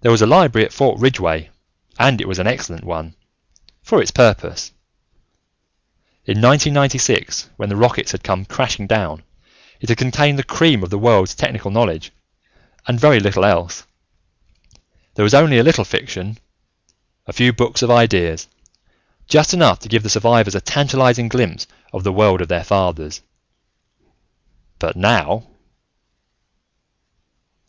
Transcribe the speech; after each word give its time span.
There 0.00 0.10
was 0.10 0.20
a 0.20 0.26
library 0.26 0.64
at 0.66 0.72
Fort 0.72 0.98
Ridgeway, 1.00 1.50
and 1.96 2.20
it 2.20 2.26
was 2.26 2.40
an 2.40 2.48
excellent 2.48 2.82
one... 2.82 3.14
for 3.84 4.02
its 4.02 4.10
purpose. 4.10 4.72
In 6.24 6.40
1996, 6.42 7.48
when 7.56 7.68
the 7.68 7.76
rockets 7.76 8.10
had 8.10 8.24
come 8.24 8.44
crashing 8.44 8.88
down, 8.88 9.22
it 9.78 9.90
had 9.90 9.96
contained 9.96 10.40
the 10.40 10.42
cream 10.42 10.82
of 10.82 10.90
the 10.90 10.98
world's 10.98 11.36
technical 11.36 11.70
knowledge 11.70 12.10
and 12.88 12.98
very 12.98 13.20
little 13.20 13.44
else. 13.44 13.86
There 15.14 15.22
was 15.22 15.34
only 15.34 15.58
a 15.58 15.62
little 15.62 15.84
fiction, 15.84 16.38
a 17.28 17.32
few 17.32 17.52
books 17.52 17.80
of 17.80 17.92
ideas, 17.92 18.48
just 19.28 19.54
enough 19.54 19.78
to 19.78 19.88
give 19.88 20.02
the 20.02 20.10
survivors 20.10 20.56
a 20.56 20.60
tantalizing 20.60 21.28
glimpse 21.28 21.68
of 21.92 22.02
the 22.02 22.12
world 22.12 22.40
of 22.40 22.48
their 22.48 22.64
fathers. 22.64 23.20
But 24.80 24.96
now.... 24.96 25.46